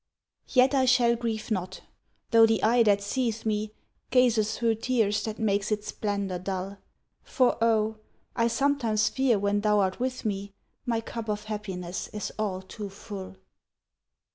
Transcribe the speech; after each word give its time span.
Yet 0.47 0.73
I 0.73 0.85
shall 0.85 1.15
grieve 1.15 1.51
not, 1.51 1.81
though 2.31 2.47
the 2.47 2.63
eye 2.63 2.81
that 2.81 3.03
seeth 3.03 3.45
me 3.45 3.69
Gazeth 4.09 4.57
through 4.57 4.73
tears 4.81 5.23
that 5.25 5.37
makes 5.37 5.71
its 5.71 5.89
splendor 5.89 6.39
dull; 6.39 6.79
For 7.21 7.55
oh! 7.63 7.97
I 8.35 8.47
sometimes 8.47 9.09
fear 9.09 9.37
when 9.37 9.61
thou 9.61 9.77
art 9.79 9.99
with 9.99 10.25
me, 10.25 10.53
My 10.87 11.01
cup 11.01 11.29
of 11.29 11.43
happiness 11.43 12.07
is 12.07 12.31
all 12.39 12.63
too 12.63 12.89
full. 12.89 13.35